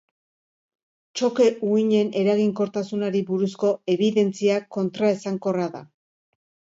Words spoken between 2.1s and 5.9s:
eraginkortasunari buruzko ebidentzia kontraesankorra da.